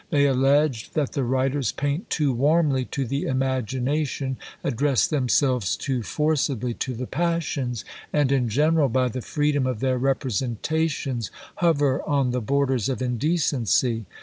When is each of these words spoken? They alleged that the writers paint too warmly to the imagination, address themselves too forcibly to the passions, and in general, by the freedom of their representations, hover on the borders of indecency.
They 0.09 0.25
alleged 0.25 0.95
that 0.95 1.11
the 1.11 1.23
writers 1.23 1.71
paint 1.71 2.09
too 2.09 2.33
warmly 2.33 2.85
to 2.85 3.05
the 3.05 3.25
imagination, 3.25 4.37
address 4.63 5.05
themselves 5.05 5.77
too 5.77 6.01
forcibly 6.01 6.73
to 6.73 6.95
the 6.95 7.05
passions, 7.05 7.85
and 8.11 8.31
in 8.31 8.49
general, 8.49 8.89
by 8.89 9.09
the 9.09 9.21
freedom 9.21 9.67
of 9.67 9.79
their 9.79 9.99
representations, 9.99 11.29
hover 11.57 12.01
on 12.09 12.31
the 12.31 12.41
borders 12.41 12.89
of 12.89 12.99
indecency. 12.99 14.07